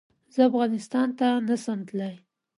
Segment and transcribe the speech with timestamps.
[0.33, 2.15] زه افغانستان ته نه سم تلی